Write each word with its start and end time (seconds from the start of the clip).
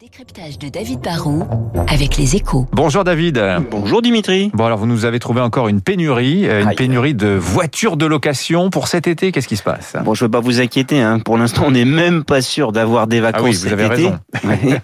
décryptage 0.00 0.58
de 0.58 0.70
David 0.70 1.00
Barrault 1.00 1.46
avec 1.86 2.16
les 2.16 2.34
échos. 2.34 2.66
Bonjour 2.72 3.04
David. 3.04 3.38
Bonjour 3.70 4.00
Dimitri. 4.00 4.50
Bon 4.54 4.64
alors 4.64 4.78
vous 4.78 4.86
nous 4.86 5.04
avez 5.04 5.18
trouvé 5.18 5.42
encore 5.42 5.68
une 5.68 5.82
pénurie, 5.82 6.48
euh, 6.48 6.62
une 6.62 6.68
Aïe. 6.68 6.74
pénurie 6.76 7.12
de 7.14 7.28
voitures 7.28 7.98
de 7.98 8.06
location 8.06 8.70
pour 8.70 8.88
cet 8.88 9.06
été. 9.06 9.30
Qu'est-ce 9.30 9.46
qui 9.46 9.58
se 9.58 9.62
passe? 9.62 9.96
Bon, 10.02 10.14
je 10.14 10.24
veux 10.24 10.30
pas 10.30 10.40
vous 10.40 10.58
inquiéter. 10.58 11.02
Hein. 11.02 11.18
Pour 11.18 11.36
l'instant, 11.36 11.64
on 11.66 11.72
n'est 11.72 11.84
même 11.84 12.24
pas 12.24 12.40
sûr 12.40 12.72
d'avoir 12.72 13.08
des 13.08 13.20
vacances 13.20 13.40
Ah 13.42 13.44
oui, 13.44 13.50
vous 13.52 13.58
cet 13.68 13.72
avez 13.74 13.84
été. 13.84 13.94
raison. 13.94 14.18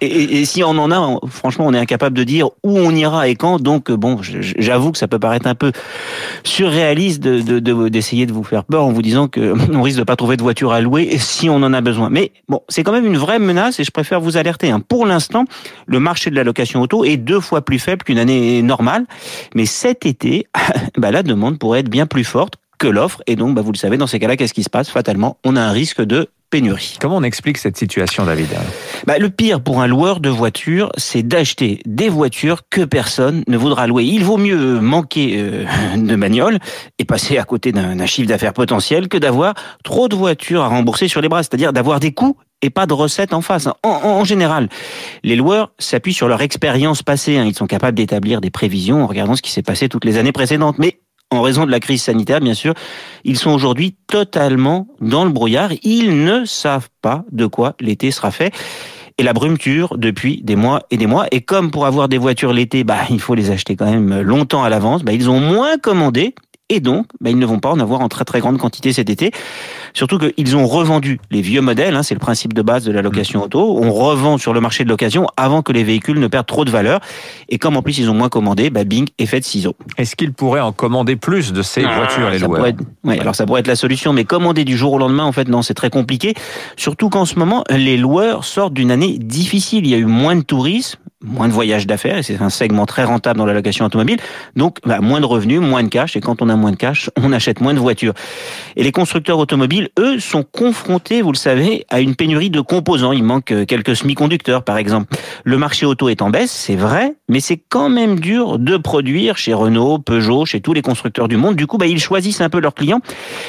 Et, 0.03 0.07
et- 0.07 0.41
et 0.41 0.45
si 0.45 0.63
on 0.63 0.77
en 0.77 0.91
a, 0.91 1.19
franchement, 1.31 1.65
on 1.67 1.73
est 1.73 1.79
incapable 1.79 2.15
de 2.19 2.25
dire 2.25 2.49
où 2.63 2.77
on 2.79 2.91
ira 2.91 3.27
et 3.29 3.37
quand. 3.37 3.59
Donc, 3.59 3.91
euh, 3.91 3.97
bon, 3.97 4.19
j'avoue 4.21 4.93
que 4.93 4.99
ça 4.99 5.09
peut 5.09 5.19
paraître 5.19 5.47
un 5.47 5.55
peu 5.55 5.73
surréaliste 6.45 7.23
de- 7.23 7.41
de- 7.41 7.59
de- 7.59 7.89
d'essayer 7.89 8.27
de, 8.27 8.35
vous 8.35 8.45
faire 8.45 8.65
peur 8.65 8.85
en 8.85 8.93
vous 8.93 9.01
disant 9.03 9.29
que 9.29 9.55
on 9.73 9.81
risque 9.81 9.99
de 9.99 10.05
pas 10.05 10.17
trouver 10.17 10.37
de 10.37 10.43
voiture 10.43 10.73
à 10.73 10.83
louer 10.83 11.17
si 11.17 11.49
on 11.49 11.57
en 11.63 11.73
a 11.73 11.81
besoin. 11.81 12.11
Mais 12.11 12.33
bon, 12.51 12.61
c'est 12.69 12.83
quand 12.83 12.93
même 12.93 13.07
une 13.07 13.17
vraie 13.17 13.39
menace 13.39 13.81
et 13.81 13.85
je 13.85 13.91
préfère 13.91 14.21
vous 14.21 14.37
alerter. 14.37 14.71
Hein. 14.71 14.81
Pour 15.07 15.13
l'instant, 15.13 15.45
le 15.87 16.01
marché 16.01 16.31
de 16.31 16.35
la 16.35 16.43
location 16.43 16.83
auto 16.83 17.05
est 17.05 17.17
deux 17.17 17.39
fois 17.39 17.65
plus 17.65 17.79
faible 17.79 18.03
qu'une 18.03 18.19
année 18.19 18.61
normale. 18.61 19.07
Mais 19.55 19.65
cet 19.65 20.05
été, 20.05 20.49
bah, 20.99 21.13
la 21.13 21.23
demande 21.23 21.61
pourrait 21.61 21.79
être 21.79 21.89
bien 21.89 22.07
plus 22.07 22.25
forte 22.25 22.55
que 22.79 22.89
l'offre. 22.89 23.23
Et 23.29 23.37
donc, 23.37 23.55
bah, 23.55 23.63
vous 23.63 23.71
le 23.71 23.77
savez, 23.79 23.99
dans 23.99 24.09
ces 24.09 24.19
cas-là, 24.19 24.37
qu'est-ce 24.37 24.53
qui 24.53 24.65
se 24.65 24.69
passe 24.69 24.91
Fatalement, 24.91 25.39
on 25.45 25.55
a 25.55 25.61
un 25.61 25.71
risque 25.71 26.03
de 26.03 26.29
pénurie. 26.51 26.97
Comment 27.01 27.19
on 27.19 27.23
explique 27.23 27.59
cette 27.59 27.77
situation 27.77 28.25
David? 28.25 28.49
Bah, 29.07 29.19
le 29.19 29.31
pire 29.31 29.61
pour 29.61 29.81
un 29.81 29.87
loueur 29.87 30.19
de 30.19 30.29
voitures, 30.29 30.91
c'est 30.97 31.23
d'acheter 31.23 31.81
des 31.87 32.09
voitures 32.09 32.63
que 32.69 32.85
personne 32.85 33.45
ne 33.47 33.57
voudra 33.57 33.87
louer. 33.87 34.03
Il 34.03 34.25
vaut 34.25 34.39
mieux 34.39 34.81
manquer 34.81 35.37
euh, 35.37 35.65
de 35.97 36.17
bagnole 36.17 36.59
et 36.99 37.05
passer 37.05 37.39
à 37.39 37.45
côté 37.45 37.71
d'un 37.71 37.95
d'un 37.95 38.07
chiffre 38.07 38.29
d'affaires 38.29 38.55
potentiel 38.55 39.07
que 39.07 39.19
d'avoir 39.19 39.55
trop 39.85 40.09
de 40.09 40.17
voitures 40.17 40.63
à 40.63 40.67
rembourser 40.67 41.07
sur 41.07 41.21
les 41.21 41.29
bras, 41.29 41.45
c'est-à-dire 41.45 41.73
d'avoir 41.73 42.01
des 42.01 42.13
coûts 42.13 42.37
pas 42.71 42.87
de 42.87 42.93
recettes 42.93 43.33
en 43.33 43.41
face. 43.41 43.69
En 43.83 44.25
général, 44.25 44.69
les 45.23 45.37
loueurs 45.37 45.73
s'appuient 45.79 46.13
sur 46.15 46.29
leur 46.29 46.43
expérience 46.43 47.03
passée. 47.03 47.39
hein. 47.39 47.45
Ils 47.45 47.55
sont 47.55 47.67
capables 47.67 47.97
d'établir 47.97 48.41
des 48.41 48.51
prévisions 48.51 49.03
en 49.03 49.07
regardant 49.07 49.37
ce 49.37 49.43
qui 49.43 49.51
s'est 49.51 49.63
passé 49.63 49.89
toutes 49.89 50.05
les 50.05 50.19
années 50.19 50.33
précédentes. 50.33 50.79
Mais 50.79 51.01
en 51.31 51.43
raison 51.43 51.67
de 51.67 51.71
la 51.71 51.81
crise 51.81 52.03
sanitaire, 52.03 52.41
bien 52.41 52.55
sûr, 52.55 52.75
ils 53.25 53.39
sont 53.39 53.51
aujourd'hui 53.51 53.97
totalement 54.07 54.87
dans 55.01 55.25
le 55.25 55.31
brouillard. 55.31 55.71
Ils 55.83 56.25
ne 56.25 56.45
savent 56.45 56.89
pas 57.03 57.25
de 57.33 57.47
quoi 57.47 57.75
l'été 57.81 58.11
sera 58.11 58.31
fait. 58.31 58.55
Et 59.19 59.23
la 59.23 59.33
brume 59.33 59.57
dure 59.57 59.97
depuis 59.97 60.43
des 60.43 60.57
mois 60.57 60.83
et 60.91 60.99
des 60.99 61.07
mois. 61.07 61.27
Et 61.33 61.41
comme 61.41 61.71
pour 61.71 61.87
avoir 61.87 62.09
des 62.09 62.19
voitures 62.19 62.53
l'été, 62.53 62.85
bah, 62.85 62.99
il 63.09 63.19
faut 63.19 63.35
les 63.35 63.51
acheter 63.51 63.75
quand 63.75 63.91
même 63.91 64.21
longtemps 64.21 64.63
à 64.63 64.69
l'avance, 64.69 65.05
bah, 65.05 65.13
ils 65.13 65.31
ont 65.31 65.41
moins 65.41 65.79
commandé. 65.79 66.35
Et 66.69 66.81
donc, 66.81 67.07
bah, 67.21 67.31
ils 67.31 67.39
ne 67.39 67.47
vont 67.47 67.61
pas 67.61 67.71
en 67.71 67.79
avoir 67.79 68.01
en 68.01 68.09
très 68.09 68.25
très 68.25 68.41
grande 68.41 68.59
quantité 68.59 68.93
cet 68.93 69.09
été. 69.09 69.31
Surtout 69.95 70.19
qu'ils 70.19 70.57
ont 70.57 70.67
revendu 70.67 71.21
les 71.31 71.41
vieux 71.41 71.61
modèles, 71.61 71.95
hein, 71.95 72.03
c'est 72.03 72.15
le 72.15 72.19
principe 72.21 72.55
de 72.55 72.63
base 72.63 72.85
de 72.85 72.91
la 72.91 73.03
location 73.03 73.45
auto. 73.45 73.79
On 73.81 73.93
revend 73.93 74.37
sur 74.37 74.53
le 74.53 74.61
marché 74.61 74.83
de 74.83 74.89
location 74.89 75.29
avant 75.37 75.63
que 75.63 75.71
les 75.73 75.85
véhicules 75.85 76.19
ne 76.19 76.27
perdent 76.27 76.47
trop 76.47 76.65
de 76.65 76.71
valeur. 76.73 76.99
Et 77.49 77.59
comme 77.59 77.77
en 77.77 77.83
plus 77.83 77.99
ils 77.99 78.11
ont 78.11 78.15
moins 78.15 78.29
commandé, 78.29 78.71
bah, 78.71 78.83
bing, 78.83 79.07
effet 79.19 79.39
de 79.39 79.45
ciseaux. 79.45 79.77
Est-ce 79.97 80.17
qu'ils 80.17 80.33
pourraient 80.33 80.61
en 80.61 80.73
commander 80.73 81.15
plus 81.15 81.53
de 81.53 81.63
ces 81.63 81.83
voitures 81.83 82.31
les 82.31 82.37
Ah, 82.39 82.41
Ça 82.41 82.47
loueurs 82.47 82.67
être- 82.67 82.83
ouais, 83.05 83.21
alors 83.21 83.37
ça 83.37 83.47
pourrait 83.47 83.61
être 83.61 83.69
la 83.69 83.77
solution, 83.77 84.13
mais 84.13 84.25
commander 84.25 84.65
du 84.65 84.77
jour 84.77 84.93
au 84.95 84.99
lendemain, 84.99 85.25
en 85.25 85.33
fait, 85.33 85.49
non, 85.49 85.63
c'est 85.63 85.75
très 85.75 85.91
compliqué. 85.91 86.35
Surtout 86.77 87.11
qu'en 87.11 87.27
ce 87.27 87.39
moment, 87.39 87.63
les 87.71 87.97
loueurs 87.97 88.45
sortent 88.45 88.75
d'une 88.75 88.91
année 88.91 89.19
difficile. 89.19 89.87
Il 89.87 89.91
y 89.91 89.95
a 89.95 89.99
eu 89.99 90.05
moins 90.05 90.35
de 90.35 90.43
tourisme, 90.43 90.99
moins 91.23 91.49
de 91.49 91.53
voyages 91.53 91.87
d'affaires, 91.87 92.19
et 92.19 92.23
c'est 92.23 92.43
un 92.43 92.51
segment 92.51 92.85
très 92.85 93.05
rentable 93.05 93.39
dans 93.39 93.47
la 93.47 93.55
location 93.55 93.87
automobile. 93.87 94.19
Donc, 94.55 94.79
bah, 94.85 95.01
moins 95.01 95.21
de 95.21 95.27
revenus, 95.27 95.61
moins 95.61 95.83
de 95.83 95.89
cash, 95.89 96.17
et 96.17 96.21
quand 96.21 96.43
on 96.43 96.49
a 96.49 96.57
moins 96.57 96.73
de 96.73 96.77
cash, 96.77 97.11
on 97.17 97.33
achète 97.33 97.61
moins 97.61 97.75
de 97.75 97.79
voitures. 97.79 98.13
Et 98.77 98.83
les 98.83 98.93
constructeurs 98.93 99.39
automobiles, 99.39 99.89
eux, 99.99 100.21
sont 100.21 100.43
confrontés, 100.43 101.23
vous 101.23 101.33
le 101.33 101.37
savez, 101.37 101.87
à 101.89 102.01
une 102.01 102.15
pénurie 102.15 102.51
de 102.51 102.61
composants. 102.61 103.13
Il 103.13 103.25
manque 103.25 103.51
euh, 103.53 103.65
quelques 103.65 103.97
semi-conducteurs, 103.97 104.63
par 104.63 104.77
exemple. 104.77 105.17
Le 105.45 105.57
marché 105.57 105.87
auto 105.87 106.09
est 106.09 106.21
en 106.21 106.31
baisse, 106.31 106.51
c'est 106.51 106.77
vrai, 106.77 107.15
mais 107.29 107.41
c'est 107.41 107.61
quand 107.69 107.89
même 107.89 108.21
dur 108.21 108.59
de 108.59 108.77
produire 108.77 109.39
chez 109.39 109.55
Renault, 109.55 109.99
Peugeot, 109.99 110.45
chez 110.45 110.61
tous 110.61 110.75
les 110.75 110.83
constructeurs 110.83 111.29
du 111.29 111.37
monde. 111.37 111.57
Du 111.57 111.67
coup, 111.67 111.79
bah, 111.79 111.87
ils 111.87 112.01
choisissent 112.01 112.41
un 112.41 112.51
peu 112.51 112.61
leurs 112.61 112.75
clients 112.75 113.01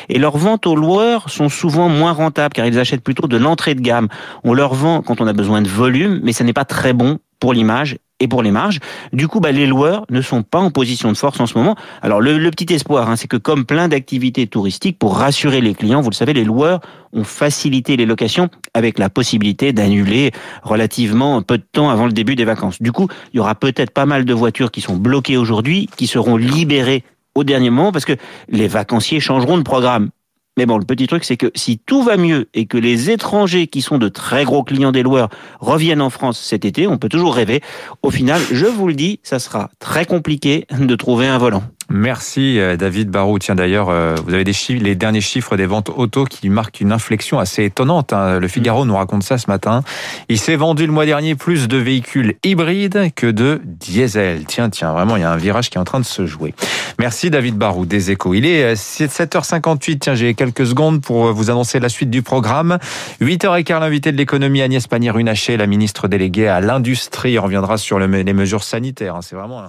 et 0.10 0.20
leurs 0.20 0.38
ventes 0.38 0.68
aux 0.68 0.76
loueurs 0.76 1.30
sont 1.30 1.50
souvent 1.50 1.90
moins 1.90 2.14
rentables 2.14 2.54
car 2.54 2.66
ils 2.66 2.80
achètent 2.80 3.04
plutôt 3.04 3.28
de 3.28 3.38
l'entrée 3.38 3.76
de 3.76 3.82
gamme. 3.82 4.08
On 4.44 4.54
leur 4.54 4.74
vend 4.74 5.02
quand 5.02 5.22
on 5.22 5.28
a 5.28 5.34
besoin 5.34 5.62
de 5.62 5.68
volume, 5.68 6.22
mais 6.24 6.32
ça 6.32 6.44
n'est 6.44 6.54
pas 6.54 6.66
très 6.66 6.94
bon 6.94 7.20
pour 7.40 7.54
l'image 7.54 7.98
et 8.20 8.28
pour 8.28 8.42
les 8.42 8.52
marges. 8.52 8.80
Du 9.14 9.28
coup, 9.28 9.40
bah, 9.40 9.52
les 9.52 9.68
loueurs 9.68 10.06
ne 10.10 10.22
sont 10.22 10.44
pas 10.44 10.60
en 10.60 10.72
position 10.72 11.12
de 11.12 11.18
force 11.18 11.40
en 11.40 11.46
ce 11.46 11.58
moment. 11.58 11.76
Alors, 12.02 12.20
le, 12.20 12.38
le 12.38 12.50
petit 12.50 12.74
espoir, 12.74 13.10
hein, 13.10 13.16
c'est 13.16 13.28
que 13.28 13.38
comme 13.38 13.66
plein 13.66 13.88
d'activités 13.88 14.48
touristiques, 14.48 14.98
pour 14.98 15.18
rassurer 15.18 15.62
les 15.62 15.76
clients, 15.76 16.02
vous 16.02 16.10
le 16.10 16.16
savez, 16.16 16.34
les 16.34 16.44
loueurs 16.44 16.80
ont 17.14 17.24
facilité 17.24 17.96
les 17.96 18.06
locations 18.06 18.50
avec 18.74 18.98
la 19.00 19.10
possibilité 19.10 19.72
d'annuler 19.72 20.32
relativement 20.64 21.42
peu 21.42 21.58
de 21.58 21.66
temps 21.72 21.90
avant 21.90 22.06
le 22.06 22.12
début 22.12 22.36
des 22.36 22.46
vacances. 22.46 22.82
Du 22.82 22.92
coup, 22.92 23.08
il 23.34 23.38
y 23.38 23.40
aura 23.40 23.56
peut-être 23.56 23.92
pas 23.92 24.06
mal 24.06 24.26
de 24.26 24.34
voitures 24.34 24.72
qui 24.72 24.82
sont 24.82 24.96
bloquées 24.96 25.38
aujourd'hui, 25.38 25.90
qui 25.96 26.08
seront 26.08 26.38
libérées 26.38 27.04
au 27.36 27.44
dernier 27.44 27.70
moment 27.70 27.92
parce 27.92 28.06
que 28.06 28.14
les 28.50 28.68
vacanciers 28.68 29.20
changeront 29.20 29.58
de 29.58 29.64
programme. 29.64 30.10
Mais 30.58 30.66
bon, 30.66 30.78
le 30.78 30.86
petit 30.86 31.08
truc, 31.08 31.24
c'est 31.24 31.38
que 31.38 31.52
si 31.56 31.78
tout 31.78 32.04
va 32.04 32.18
mieux 32.18 32.50
et 32.54 32.66
que 32.66 32.78
les 32.78 33.12
étrangers 33.12 33.68
qui 33.68 33.82
sont 33.82 34.00
de 34.00 34.10
très 34.10 34.44
gros 34.44 34.64
clients 34.64 34.92
des 34.92 35.04
loueurs 35.04 35.30
reviennent 35.60 36.02
en 36.02 36.10
France 36.10 36.40
cet 36.40 36.66
été, 36.66 36.88
on 36.88 36.98
peut 36.98 37.10
toujours 37.10 37.36
rêver. 37.36 37.62
Au 38.02 38.10
final, 38.10 38.42
je 38.52 38.66
vous 38.66 38.88
le 38.88 38.96
dis, 38.96 39.20
ça 39.24 39.40
sera 39.40 39.70
très 39.80 40.06
compliqué 40.06 40.66
de 40.72 40.96
trouver 40.96 41.28
un 41.28 41.38
volant. 41.38 41.64
Merci 41.90 42.60
euh, 42.60 42.76
David 42.76 43.10
Barrault. 43.10 43.40
Tiens 43.40 43.56
d'ailleurs, 43.56 43.88
euh, 43.90 44.16
vous 44.26 44.34
avez 44.34 44.44
des 44.44 44.54
chiffres, 44.54 44.84
les 44.84 44.96
derniers 44.96 45.22
chiffres 45.22 45.56
des 45.56 45.66
ventes 45.66 45.90
auto 45.90 46.26
qui 46.26 46.50
marquent 46.50 46.82
une 46.82 46.92
inflexion 46.92 47.40
assez 47.40 47.64
étonnante. 47.64 48.12
hein. 48.14 48.40
Le 48.40 48.48
Figaro 48.48 48.86
nous 48.86 48.96
raconte 48.96 49.24
ça 49.24 49.38
ce 49.38 49.50
matin. 49.50 49.84
Il 50.28 50.38
s'est 50.38 50.58
vendu 50.58 50.86
le 50.86 50.92
mois 50.92 51.06
dernier 51.06 51.36
plus 51.36 51.68
de 51.70 51.78
véhicules 51.78 52.36
hybrides 52.44 53.12
que 53.16 53.28
de 53.28 53.62
diesel. 53.64 54.44
Tiens, 54.46 54.70
tiens, 54.70 54.92
vraiment, 54.92 55.16
il 55.16 55.22
y 55.22 55.26
a 55.26 55.32
un 55.32 55.38
virage 55.38 55.70
qui 55.70 55.78
est 55.78 55.82
en 55.82 55.86
train 55.86 56.00
de 56.02 56.06
se 56.06 56.26
jouer. 56.26 56.54
Merci 57.00 57.30
David 57.30 57.56
Barrault 57.56 57.86
des 57.86 58.12
Échos. 58.12 58.34
Il 58.34 58.46
est 58.46 58.64
euh, 58.64 58.76
7h58. 58.76 60.00
Tiens, 60.00 60.16
j'ai 60.16 60.34
quelques 60.34 60.66
secondes 60.68 61.02
pour 61.02 61.28
euh, 61.28 61.32
vous 61.32 61.50
annoncer 61.50 61.80
la 61.80 61.90
suite 61.90 62.10
du 62.10 62.22
programme. 62.22 62.80
8h15, 63.22 63.80
l'invité 63.80 64.12
de 64.12 64.18
l'économie 64.18 64.62
Agnès 64.62 64.86
Pannier-Runacher, 64.88 65.56
la 65.58 65.68
ministre 65.68 66.08
déléguée 66.08 66.48
à 66.50 66.60
l'industrie, 66.60 67.38
reviendra 67.38 67.78
sur 67.78 67.98
le- 67.98 68.08
les 68.08 68.34
mesures 68.34 68.64
sanitaires. 68.64 69.16
hein. 69.16 69.22
C'est 69.22 69.36
vraiment 69.36 69.64